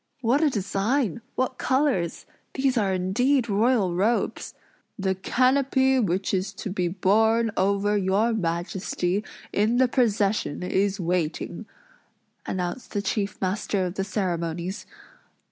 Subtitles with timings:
[0.21, 1.21] "What a design!
[1.35, 2.25] What colors!
[2.55, 4.55] These are indeed royal robes!"
[4.97, 11.67] "The canopy which is to be borne over your Majesty, in the procession, is waiting,"
[12.47, 14.87] announced the chief master of the ceremonies.